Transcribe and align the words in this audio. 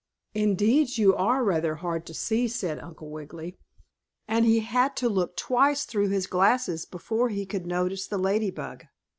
"Indeed, 0.33 0.97
you 0.97 1.15
are 1.15 1.43
rather 1.43 1.75
hard 1.75 2.07
to 2.07 2.15
see," 2.15 2.47
said 2.47 2.79
Uncle 2.79 3.11
Wiggily, 3.11 3.59
and 4.27 4.45
he 4.45 4.61
had 4.61 4.95
to 4.95 5.07
look 5.07 5.37
twice 5.37 5.85
through 5.85 6.09
his 6.09 6.25
glasses 6.25 6.85
before 6.85 7.29
he 7.29 7.45
could 7.45 7.67
notice 7.67 8.07
the 8.07 8.17
Lady 8.17 8.49
Bug. 8.49 8.85